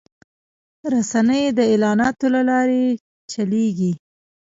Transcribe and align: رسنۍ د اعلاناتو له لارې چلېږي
رسنۍ 0.93 1.43
د 1.57 1.59
اعلاناتو 1.71 2.25
له 2.35 2.41
لارې 2.49 2.81
چلېږي 3.31 3.91